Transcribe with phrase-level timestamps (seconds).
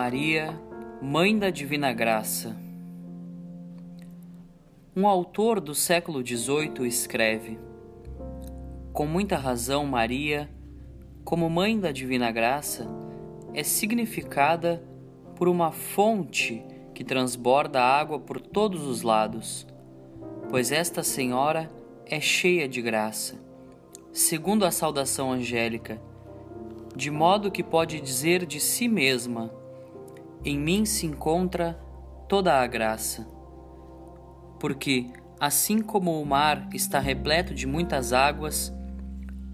[0.00, 0.56] Maria,
[1.02, 2.56] Mãe da Divina Graça.
[4.94, 7.58] Um autor do século XVIII escreve:
[8.92, 10.48] Com muita razão, Maria,
[11.24, 12.86] como Mãe da Divina Graça,
[13.52, 14.80] é significada
[15.34, 19.66] por uma fonte que transborda água por todos os lados,
[20.48, 21.68] pois esta Senhora
[22.06, 23.34] é cheia de graça,
[24.12, 26.00] segundo a saudação angélica
[26.94, 29.50] de modo que pode dizer de si mesma:
[30.44, 31.74] Em mim se encontra
[32.28, 33.26] toda a graça.
[34.60, 35.06] Porque,
[35.40, 38.72] assim como o mar está repleto de muitas águas,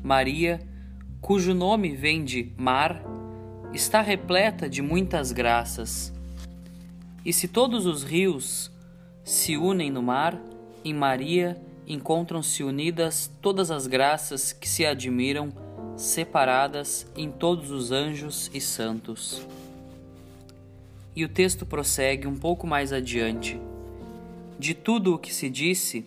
[0.03, 0.61] Maria,
[1.21, 3.03] cujo nome vem de mar,
[3.73, 6.13] está repleta de muitas graças.
[7.25, 8.71] E se todos os rios
[9.23, 10.39] se unem no mar,
[10.85, 15.53] em Maria encontram-se unidas todas as graças que se admiram
[15.97, 19.47] separadas em todos os anjos e santos.
[21.17, 23.61] E o texto prossegue um pouco mais adiante.
[24.59, 26.05] De tudo o que se disse,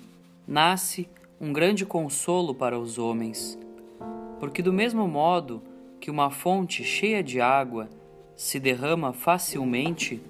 [0.47, 1.07] nasce
[1.39, 3.57] um grande consolo para os homens,
[4.39, 5.61] porque do mesmo modo
[5.99, 7.89] que uma fonte cheia de água
[8.35, 10.21] se derrama facilmente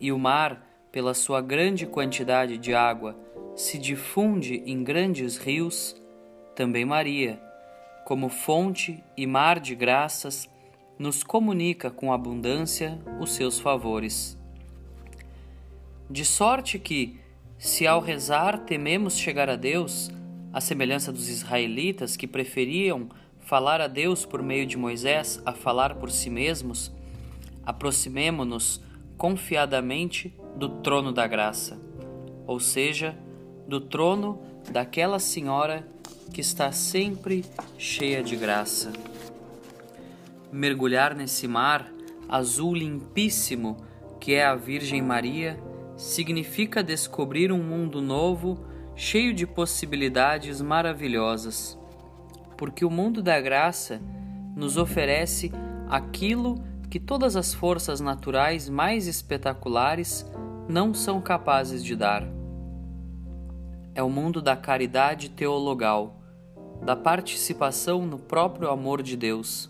[0.00, 3.16] e o mar, pela sua grande quantidade de água,
[3.56, 5.96] se difunde em grandes rios,
[6.54, 7.40] também Maria,
[8.04, 10.48] como fonte e mar de graças,
[10.98, 14.36] nos comunica com abundância os seus favores.
[16.10, 17.20] De sorte que,
[17.58, 20.10] se ao rezar tememos chegar a Deus,
[20.52, 23.08] à semelhança dos israelitas que preferiam
[23.40, 26.90] falar a Deus por meio de Moisés a falar por si mesmos,
[27.64, 28.80] aproximemo-nos
[29.16, 31.78] confiadamente do trono da graça,
[32.46, 33.16] ou seja,
[33.66, 35.86] do trono daquela senhora
[36.32, 37.44] que está sempre
[37.76, 38.92] cheia de graça.
[40.52, 41.92] Mergulhar nesse mar
[42.28, 43.76] azul limpíssimo
[44.18, 45.58] que é a Virgem Maria
[45.96, 48.64] significa descobrir um mundo novo,
[48.94, 51.78] cheio de possibilidades maravilhosas.
[52.56, 54.00] Porque o mundo da graça
[54.56, 55.52] nos oferece
[55.88, 60.26] aquilo que todas as forças naturais mais espetaculares
[60.68, 62.26] não são capazes de dar.
[63.94, 66.20] É o mundo da caridade teologal
[66.82, 69.68] da participação no próprio amor de Deus.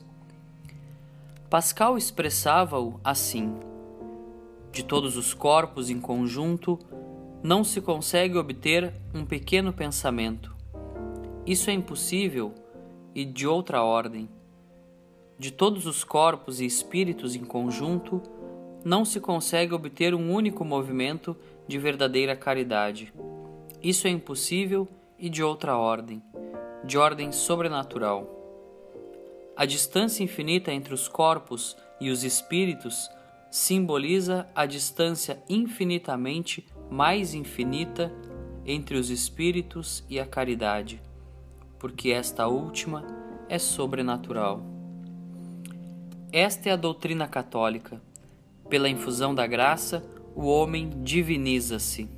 [1.51, 3.55] Pascal expressava-o assim:
[4.71, 6.79] De todos os corpos em conjunto,
[7.43, 10.55] não se consegue obter um pequeno pensamento.
[11.47, 12.55] Isso é impossível
[13.15, 14.29] e de outra ordem.
[15.39, 18.21] De todos os corpos e espíritos em conjunto,
[18.85, 21.37] não se consegue obter um único movimento
[21.67, 23.13] de verdadeira caridade.
[23.83, 24.89] Isso é impossível
[25.19, 26.23] e de outra ordem
[26.85, 28.38] de ordem sobrenatural.
[29.59, 33.11] A distância infinita entre os corpos e os espíritos
[33.51, 38.13] simboliza a distância infinitamente mais infinita
[38.65, 41.03] entre os espíritos e a caridade,
[41.77, 43.05] porque esta última
[43.49, 44.63] é sobrenatural.
[46.31, 48.01] Esta é a doutrina católica.
[48.69, 52.09] Pela infusão da graça, o homem diviniza-se.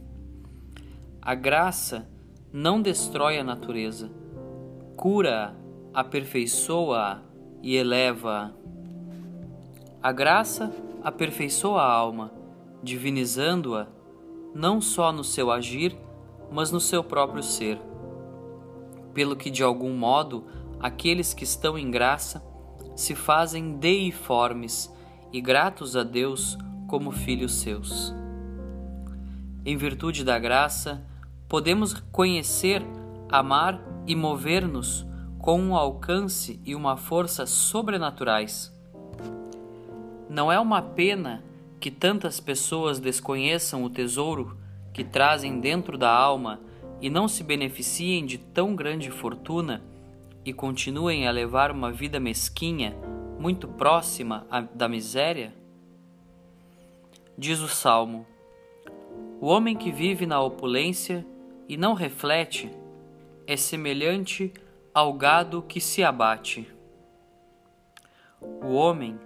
[1.22, 2.06] A graça
[2.52, 4.10] não destrói a natureza,
[4.94, 5.56] cura,
[5.94, 7.29] aperfeiçoa
[7.62, 8.54] e eleva.
[10.02, 10.72] A graça
[11.02, 12.32] aperfeiçoa a alma,
[12.82, 13.86] divinizando-a
[14.54, 15.96] não só no seu agir,
[16.50, 17.80] mas no seu próprio ser.
[19.14, 20.44] Pelo que, de algum modo,
[20.80, 22.42] aqueles que estão em graça
[22.96, 24.92] se fazem deiformes
[25.32, 28.14] e gratos a Deus como filhos seus.
[29.64, 31.04] Em virtude da graça,
[31.48, 32.82] podemos conhecer,
[33.28, 35.06] amar e mover-nos
[35.40, 38.72] com um alcance e uma força sobrenaturais.
[40.28, 41.42] Não é uma pena
[41.80, 44.56] que tantas pessoas desconheçam o tesouro
[44.92, 46.60] que trazem dentro da alma
[47.00, 49.82] e não se beneficiem de tão grande fortuna
[50.44, 52.94] e continuem a levar uma vida mesquinha,
[53.38, 55.54] muito próxima da miséria?
[57.36, 58.26] Diz o Salmo:
[59.40, 61.26] O homem que vive na opulência
[61.66, 62.70] e não reflete
[63.46, 64.52] é semelhante
[64.92, 66.68] ao gado que se abate.
[68.40, 69.18] O homem,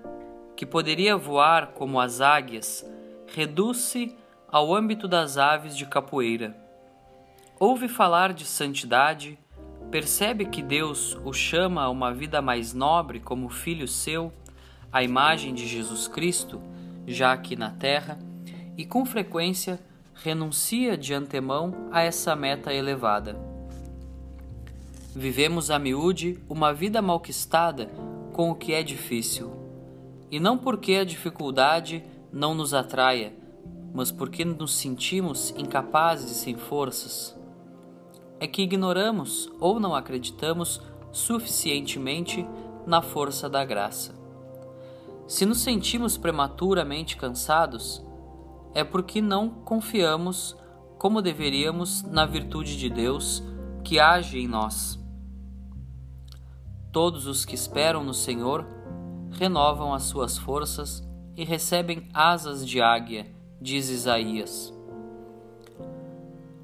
[0.55, 2.85] que poderia voar como as águias,
[3.27, 4.17] reduz-se
[4.49, 6.57] ao âmbito das aves de capoeira.
[7.59, 9.39] Ouve falar de santidade,
[9.91, 14.33] percebe que Deus o chama a uma vida mais nobre como filho seu,
[14.93, 16.61] a imagem de Jesus Cristo,
[17.07, 18.19] já aqui na terra,
[18.77, 19.81] e com frequência
[20.15, 23.54] renuncia de antemão a essa meta elevada.
[25.17, 27.87] Vivemos a miúde uma vida malquistada
[28.33, 29.53] com o que é difícil,
[30.29, 33.33] e não porque a dificuldade não nos atraia,
[33.95, 37.33] mas porque nos sentimos incapazes e sem forças.
[38.41, 40.83] É que ignoramos ou não acreditamos
[41.13, 42.45] suficientemente
[42.85, 44.17] na força da graça.
[45.29, 48.05] Se nos sentimos prematuramente cansados,
[48.75, 50.57] é porque não confiamos
[50.99, 53.45] como deveríamos na virtude de Deus
[53.85, 55.04] que age em nós.
[56.95, 58.65] Todos os que esperam no Senhor
[59.33, 61.03] renovam as suas forças
[61.37, 63.27] e recebem asas de águia,
[63.61, 64.73] diz Isaías.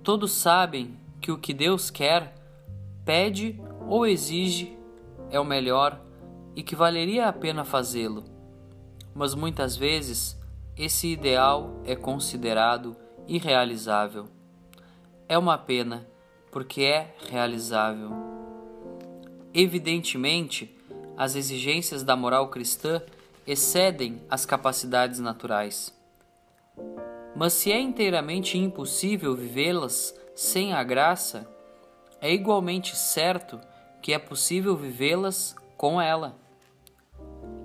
[0.05, 2.33] Todos sabem que o que Deus quer,
[3.05, 4.79] pede ou exige
[5.31, 6.01] é o melhor
[6.55, 8.23] e que valeria a pena fazê-lo.
[9.13, 10.41] Mas muitas vezes
[10.77, 14.29] esse ideal é considerado irrealizável.
[15.29, 16.07] É uma pena,
[16.53, 18.30] porque é realizável.
[19.53, 20.77] Evidentemente,
[21.17, 23.03] as exigências da moral cristã
[23.47, 25.93] excedem as capacidades naturais.
[27.35, 31.49] Mas se é inteiramente impossível vivê-las sem a graça,
[32.21, 33.61] é igualmente certo
[34.03, 36.37] que é possível vivê-las com ela.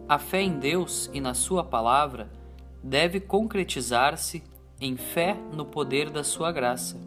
[0.07, 2.29] A fé em Deus e na Sua palavra
[2.83, 4.43] deve concretizar-se
[4.79, 6.99] em fé no poder da Sua graça.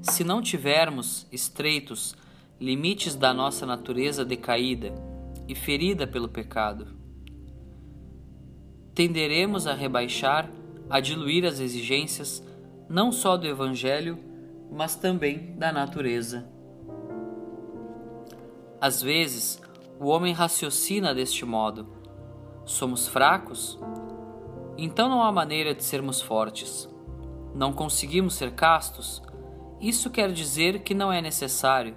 [0.00, 2.16] Se não tivermos estreitos
[2.62, 4.94] limites da nossa natureza decaída
[5.48, 6.94] e ferida pelo pecado.
[8.94, 10.48] Tenderemos a rebaixar,
[10.88, 12.40] a diluir as exigências
[12.88, 14.16] não só do Evangelho,
[14.70, 16.48] mas também da natureza.
[18.80, 19.60] Às vezes,
[19.98, 21.88] o homem raciocina deste modo:
[22.64, 23.76] somos fracos?
[24.78, 26.88] Então não há maneira de sermos fortes.
[27.56, 29.20] Não conseguimos ser castos?
[29.80, 31.96] Isso quer dizer que não é necessário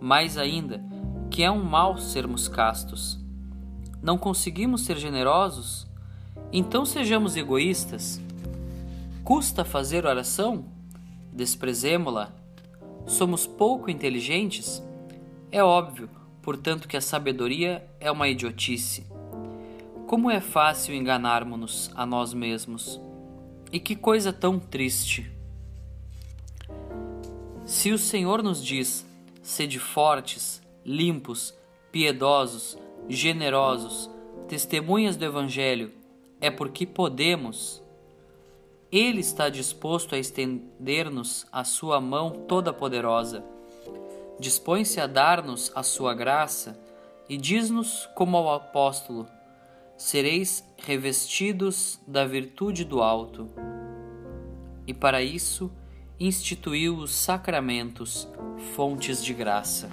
[0.00, 0.82] mais ainda,
[1.30, 3.18] que é um mal sermos castos.
[4.02, 5.86] Não conseguimos ser generosos?
[6.52, 8.20] Então sejamos egoístas.
[9.24, 10.64] Custa fazer oração?
[11.32, 12.32] Desprezemo-la.
[13.06, 14.82] Somos pouco inteligentes?
[15.50, 16.08] É óbvio,
[16.42, 19.06] portanto, que a sabedoria é uma idiotice.
[20.06, 23.00] Como é fácil enganarmos-nos a nós mesmos.
[23.72, 25.30] E que coisa tão triste.
[27.64, 29.05] Se o Senhor nos diz:
[29.46, 31.54] Sede fortes, limpos,
[31.92, 32.76] piedosos,
[33.08, 34.10] generosos,
[34.48, 35.92] testemunhas do Evangelho,
[36.40, 37.80] é porque podemos.
[38.90, 43.44] Ele está disposto a estender-nos a sua mão toda poderosa.
[44.40, 46.76] Dispõe-se a dar-nos a sua graça
[47.28, 49.28] e diz-nos como ao apóstolo:
[49.96, 53.48] Sereis revestidos da virtude do alto.
[54.88, 55.70] E para isso,
[56.18, 58.26] instituiu os sacramentos,
[58.74, 59.90] fontes de graça.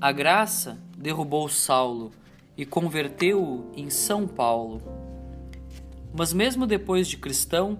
[0.00, 2.10] A graça derrubou Saulo
[2.56, 4.80] e converteu-o em São Paulo.
[6.14, 7.78] Mas, mesmo depois de cristão,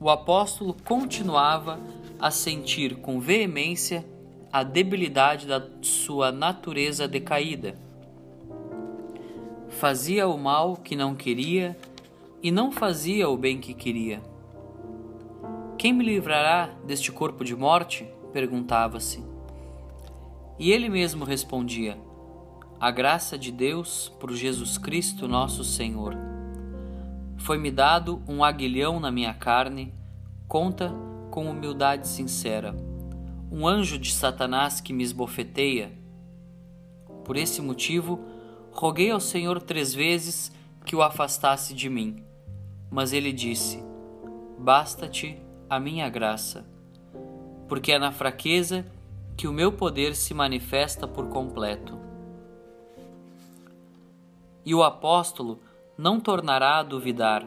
[0.00, 1.80] o apóstolo continuava
[2.18, 4.04] a sentir com veemência
[4.52, 7.76] a debilidade da sua natureza decaída.
[9.68, 11.78] Fazia o mal que não queria
[12.42, 14.20] e não fazia o bem que queria.
[15.78, 18.04] Quem me livrará deste corpo de morte?
[18.32, 19.24] perguntava-se.
[20.58, 21.96] E ele mesmo respondia:
[22.80, 26.16] A graça de Deus por Jesus Cristo nosso Senhor.
[27.36, 29.94] Foi-me dado um aguilhão na minha carne,
[30.48, 30.92] conta
[31.30, 32.74] com humildade sincera,
[33.48, 35.92] um anjo de Satanás que me esbofeteia.
[37.24, 38.18] Por esse motivo,
[38.72, 40.50] roguei ao Senhor três vezes
[40.84, 42.24] que o afastasse de mim.
[42.90, 43.80] Mas ele disse:
[44.58, 46.64] Basta-te a minha graça,
[47.68, 48.86] porque é na fraqueza
[49.36, 51.98] que o meu poder se manifesta por completo.
[54.64, 55.60] E o apóstolo
[55.96, 57.44] não tornará a duvidar,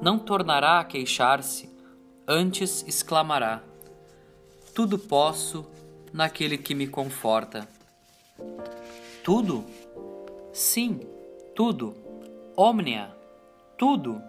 [0.00, 1.68] não tornará a queixar-se,
[2.26, 3.62] antes exclamará:
[4.74, 5.66] Tudo posso
[6.12, 7.68] naquele que me conforta.
[9.24, 9.64] Tudo?
[10.52, 11.00] Sim,
[11.54, 11.94] tudo.
[12.56, 13.14] Omnia,
[13.76, 14.20] tudo.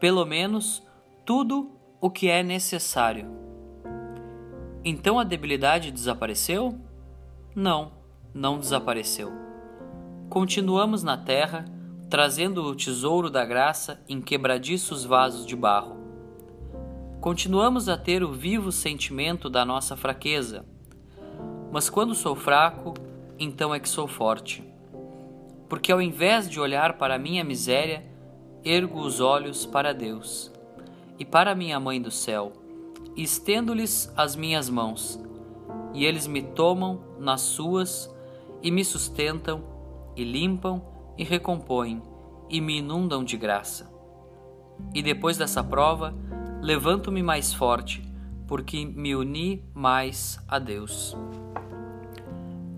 [0.00, 0.82] Pelo menos
[1.28, 1.70] tudo
[2.00, 3.28] o que é necessário.
[4.82, 6.80] Então a debilidade desapareceu?
[7.54, 7.92] Não,
[8.32, 9.30] não desapareceu.
[10.30, 11.66] Continuamos na terra,
[12.08, 15.98] trazendo o tesouro da graça em quebradiços vasos de barro.
[17.20, 20.64] Continuamos a ter o vivo sentimento da nossa fraqueza.
[21.70, 22.94] Mas quando sou fraco,
[23.38, 24.64] então é que sou forte.
[25.68, 28.02] Porque ao invés de olhar para a minha miséria,
[28.64, 30.56] ergo os olhos para Deus
[31.18, 32.52] e para minha mãe do céu,
[33.16, 35.20] estendo-lhes as minhas mãos,
[35.92, 38.14] e eles me tomam nas suas,
[38.62, 39.62] e me sustentam,
[40.16, 40.82] e limpam,
[41.16, 42.00] e recompõem,
[42.48, 43.92] e me inundam de graça.
[44.94, 46.14] E depois dessa prova,
[46.62, 48.02] levanto-me mais forte,
[48.46, 51.16] porque me uni mais a Deus.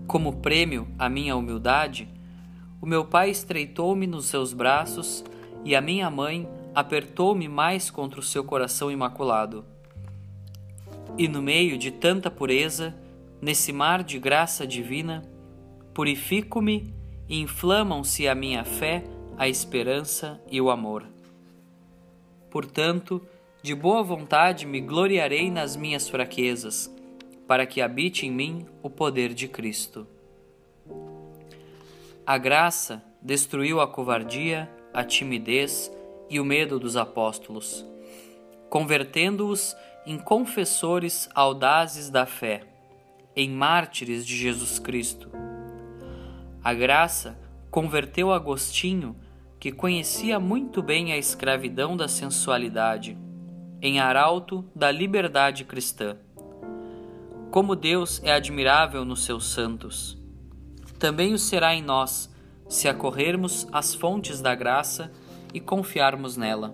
[0.07, 2.09] Como prêmio à minha humildade,
[2.81, 5.23] o meu pai estreitou-me nos seus braços
[5.63, 9.65] e a minha mãe apertou-me mais contra o seu coração imaculado.
[11.17, 12.95] E no meio de tanta pureza,
[13.41, 15.23] nesse mar de graça divina,
[15.93, 16.93] purifico-me
[17.27, 19.03] e inflamam-se a minha fé,
[19.37, 21.05] a esperança e o amor.
[22.49, 23.21] Portanto,
[23.61, 26.93] de boa vontade me gloriarei nas minhas fraquezas,
[27.47, 30.07] para que habite em mim o poder de Cristo.
[32.25, 35.91] A graça destruiu a covardia, a timidez
[36.31, 37.85] e o medo dos apóstolos,
[38.69, 42.63] convertendo-os em confessores audazes da fé,
[43.35, 45.29] em mártires de Jesus Cristo.
[46.63, 47.37] A graça
[47.69, 49.13] converteu Agostinho,
[49.59, 53.17] que conhecia muito bem a escravidão da sensualidade,
[53.81, 56.15] em arauto da liberdade cristã.
[57.51, 60.17] Como Deus é admirável nos seus santos.
[60.97, 62.33] Também o será em nós,
[62.69, 65.11] se acorrermos às fontes da graça
[65.53, 66.73] e confiarmos nela.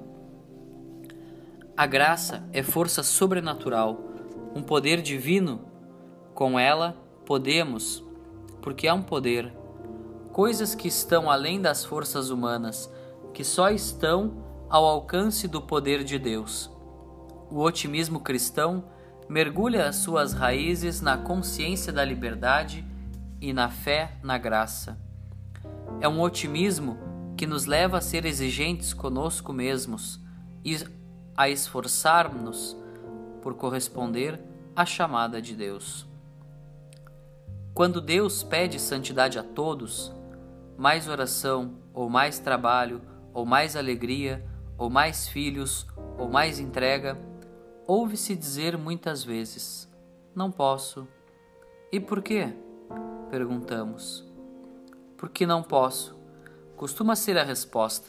[1.76, 4.00] A graça é força sobrenatural,
[4.56, 5.62] um poder divino.
[6.34, 8.04] Com ela podemos,
[8.62, 9.54] porque é um poder,
[10.32, 12.92] coisas que estão além das forças humanas,
[13.34, 16.70] que só estão ao alcance do poder de Deus.
[17.50, 18.84] O otimismo cristão
[19.30, 22.86] mergulha as suas raízes na consciência da liberdade
[23.40, 24.98] e na fé na graça.
[26.00, 26.98] É um otimismo
[27.38, 30.20] que nos leva a ser exigentes conosco mesmos
[30.66, 30.76] e
[31.36, 32.76] a esforçar-nos
[33.44, 34.42] por corresponder
[34.76, 36.08] à chamada de Deus.
[37.76, 40.12] Quando Deus pede santidade a todos,
[40.76, 43.02] mais oração, ou mais trabalho,
[43.32, 44.44] ou mais alegria,
[44.76, 45.86] ou mais filhos,
[46.18, 47.20] ou mais entrega,
[47.86, 49.88] ouve-se dizer muitas vezes:
[50.34, 51.08] Não posso.
[51.92, 52.52] E por quê?
[53.30, 54.26] Perguntamos.
[55.16, 56.17] Porque não posso,
[56.78, 58.08] costuma ser a resposta.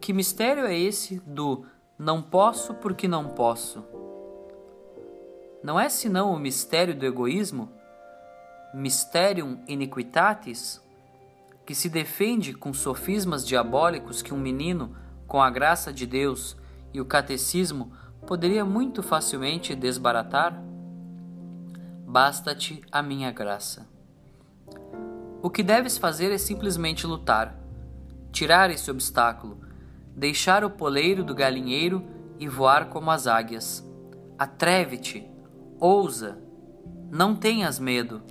[0.00, 1.64] Que mistério é esse do
[1.98, 3.82] não posso porque não posso.
[5.64, 7.72] Não é senão o mistério do egoísmo,
[8.74, 10.80] mysterium iniquitatis,
[11.64, 14.94] que se defende com sofismas diabólicos que um menino,
[15.26, 16.56] com a graça de Deus
[16.92, 17.90] e o catecismo,
[18.26, 20.62] poderia muito facilmente desbaratar?
[22.06, 23.95] Basta-te a minha graça.
[25.46, 27.56] O que deves fazer é simplesmente lutar,
[28.32, 29.60] tirar esse obstáculo,
[30.12, 32.04] deixar o poleiro do galinheiro
[32.36, 33.88] e voar como as águias.
[34.36, 35.24] Atreve-te,
[35.78, 36.36] ousa,
[37.12, 38.24] não tenhas medo.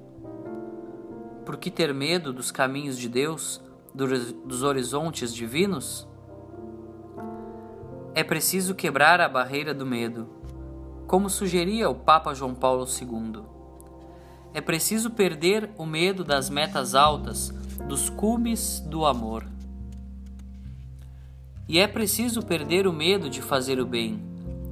[1.46, 6.06] Por que ter medo dos caminhos de Deus, dos horizontes divinos?
[8.14, 10.28] É preciso quebrar a barreira do medo,
[11.08, 13.55] como sugeria o Papa João Paulo II.
[14.56, 17.50] É preciso perder o medo das metas altas,
[17.90, 19.46] dos cumes do amor.
[21.68, 24.18] E é preciso perder o medo de fazer o bem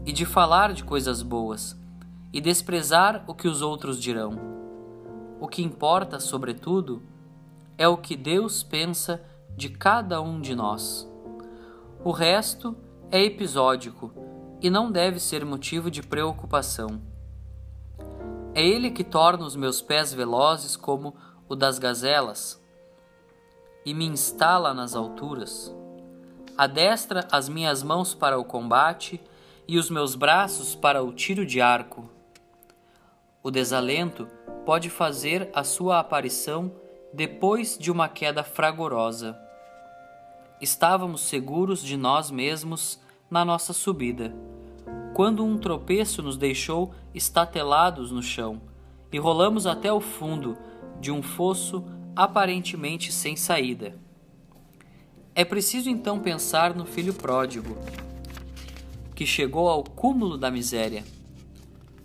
[0.05, 1.77] e de falar de coisas boas
[2.31, 4.39] e desprezar o que os outros dirão.
[5.37, 7.03] O que importa, sobretudo,
[7.77, 9.21] é o que Deus pensa
[9.53, 11.05] de cada um de nós.
[12.05, 12.73] O resto
[13.11, 14.13] é episódico
[14.61, 17.11] e não deve ser motivo de preocupação.
[18.55, 21.15] É Ele que torna os meus pés velozes como
[21.47, 22.61] o das gazelas
[23.85, 25.73] e me instala nas alturas
[26.57, 29.21] adestra as minhas mãos para o combate
[29.67, 32.09] e os meus braços para o tiro de arco.
[33.41, 34.27] O desalento
[34.65, 36.71] pode fazer a sua aparição
[37.11, 39.37] depois de uma queda fragorosa.
[40.61, 44.33] Estávamos seguros de nós mesmos na nossa subida,
[45.13, 48.61] quando um tropeço nos deixou estatelados no chão
[49.11, 50.57] e rolamos até o fundo
[50.99, 51.83] de um fosso
[52.15, 53.95] aparentemente sem saída.
[55.35, 57.77] É preciso então pensar no filho pródigo,
[59.15, 61.03] que chegou ao cúmulo da miséria,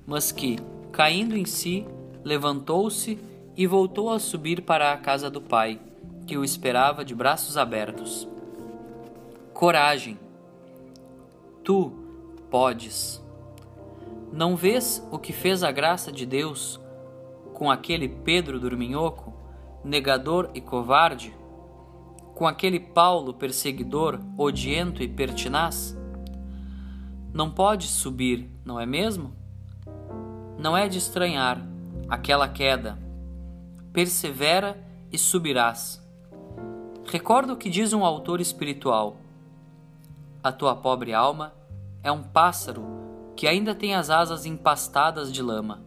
[0.07, 0.57] mas que,
[0.93, 1.87] caindo em si,
[2.25, 3.19] levantou-se
[3.57, 5.81] e voltou a subir para a casa do pai,
[6.27, 8.29] que o esperava de braços abertos.
[9.53, 10.19] Coragem!
[11.65, 12.08] Tu
[12.51, 13.23] podes.
[14.33, 16.81] Não vês o que fez a graça de Deus
[17.55, 19.33] com aquele Pedro dorminhoco,
[19.85, 21.39] negador e covarde?
[22.39, 25.99] com aquele Paulo perseguidor, odiento e pertinaz?
[27.35, 29.33] Não pode subir, não é mesmo?
[30.57, 31.61] Não é de estranhar
[32.09, 32.97] aquela queda.
[33.93, 36.01] Persevera e subirás.
[37.07, 39.17] Recorda o que diz um autor espiritual:
[40.41, 41.53] A tua pobre alma
[42.09, 42.85] é um pássaro
[43.37, 45.85] que ainda tem as asas empastadas de lama.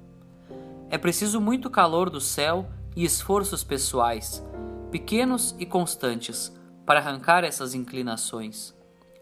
[0.89, 4.45] É preciso muito calor do céu e esforços pessoais,
[4.91, 8.73] pequenos e constantes, para arrancar essas inclinações,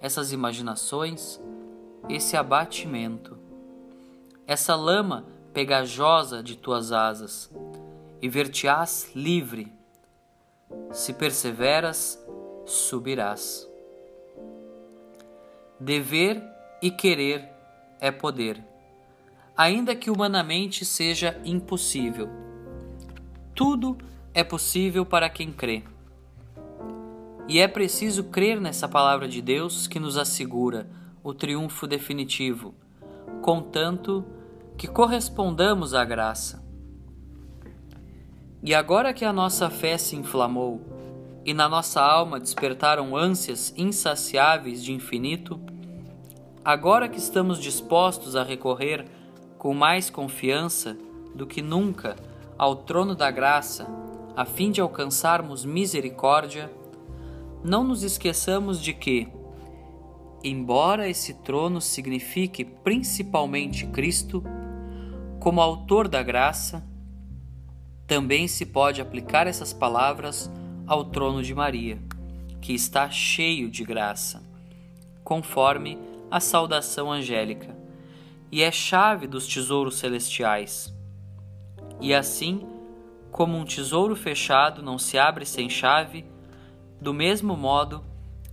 [0.01, 1.39] essas imaginações,
[2.09, 3.37] esse abatimento,
[4.45, 7.51] essa lama pegajosa de tuas asas,
[8.21, 9.71] e ver-te-ás livre.
[10.91, 12.19] Se perseveras,
[12.65, 13.67] subirás.
[15.79, 16.43] Dever
[16.81, 17.49] e querer
[17.99, 18.63] é poder,
[19.55, 22.29] ainda que humanamente seja impossível.
[23.53, 23.97] Tudo
[24.33, 25.83] é possível para quem crê.
[27.47, 30.87] E é preciso crer nessa palavra de Deus que nos assegura
[31.23, 32.73] o triunfo definitivo,
[33.41, 34.23] contanto
[34.77, 36.63] que correspondamos à graça.
[38.63, 40.81] E agora que a nossa fé se inflamou
[41.45, 45.59] e na nossa alma despertaram ânsias insaciáveis de infinito,
[46.69, 49.03] agora que estamos dispostos a recorrer
[49.57, 50.95] com mais confiança
[51.33, 52.15] do que nunca
[52.59, 53.87] ao trono da graça,
[54.35, 56.71] a fim de alcançarmos misericórdia,
[57.63, 59.27] não nos esqueçamos de que,
[60.43, 64.43] embora esse trono signifique principalmente Cristo,
[65.39, 66.85] como autor da graça,
[68.05, 70.51] também se pode aplicar essas palavras
[70.85, 71.97] ao trono de Maria,
[72.61, 74.43] que está cheio de graça,
[75.23, 75.97] conforme
[76.29, 77.75] a saudação angélica,
[78.51, 80.93] e é chave dos tesouros celestiais.
[82.01, 82.67] E assim,
[83.31, 86.25] como um tesouro fechado não se abre sem chave,
[86.99, 88.03] do mesmo modo,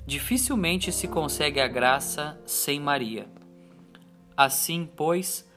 [0.07, 3.27] dificilmente se consegue a graça sem Maria.
[4.37, 5.49] Assim, pois,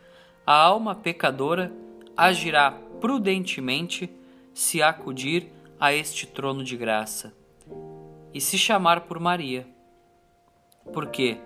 [0.45, 1.71] a alma pecadora
[2.15, 4.09] agirá prudentemente
[4.53, 7.33] se acudir a este trono de graça
[8.33, 9.67] e se chamar por Maria.
[10.93, 11.37] Porque,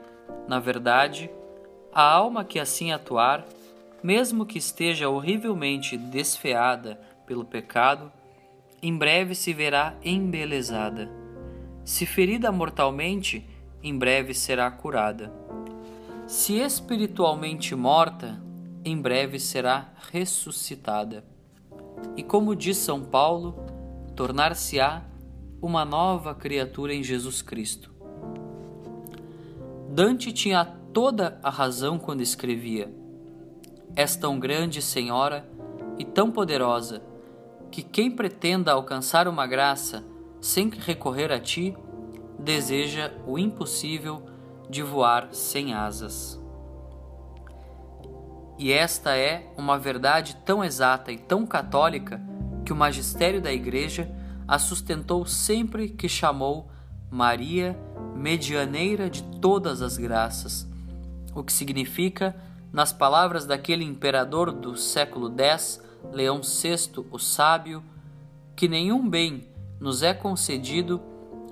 [0.47, 1.29] na verdade,
[1.91, 3.45] a alma que assim atuar,
[4.01, 8.11] mesmo que esteja horrivelmente desfeada pelo pecado,
[8.81, 11.09] em breve se verá embelezada.
[11.85, 13.47] Se ferida mortalmente,
[13.81, 15.31] em breve será curada.
[16.27, 18.41] Se espiritualmente morta,
[18.83, 21.23] em breve será ressuscitada.
[22.17, 23.55] E como diz São Paulo,
[24.15, 25.03] tornar-se-á
[25.61, 27.92] uma nova criatura em Jesus Cristo.
[29.93, 32.91] Dante tinha toda a razão quando escrevia:
[33.95, 35.47] És tão grande, Senhora,
[35.99, 37.03] e tão poderosa,
[37.69, 40.03] que quem pretenda alcançar uma graça
[40.41, 41.77] sem recorrer a ti,
[42.39, 44.23] deseja o impossível
[44.67, 46.41] de voar sem asas.
[48.57, 52.19] E esta é uma verdade tão exata e tão católica
[52.65, 54.11] que o magistério da Igreja
[54.47, 56.67] a sustentou sempre que chamou
[57.11, 57.77] Maria
[58.15, 60.67] medianeira de todas as graças,
[61.35, 62.35] o que significa,
[62.71, 67.83] nas palavras daquele imperador do século X, Leão VI, o Sábio,
[68.55, 69.47] que nenhum bem
[69.79, 71.01] nos é concedido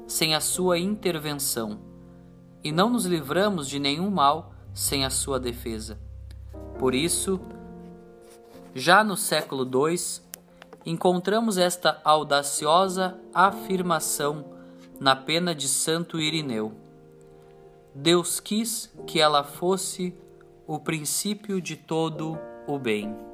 [0.08, 1.80] sem a sua intervenção,
[2.64, 5.98] e não nos livramos de nenhum mal sem a sua defesa.
[6.78, 7.40] Por isso,
[8.74, 9.96] já no século II,
[10.86, 14.46] encontramos esta audaciosa afirmação
[15.02, 16.74] na pena de Santo Irineu.
[17.96, 20.16] Deus quis que ela fosse
[20.68, 22.38] o princípio de todo
[22.68, 23.31] o bem.